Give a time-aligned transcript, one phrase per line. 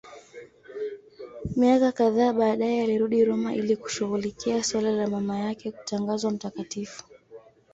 [1.57, 7.03] Miaka kadhaa baadaye alirudi Roma ili kushughulikia suala la mama yake kutangazwa mtakatifu.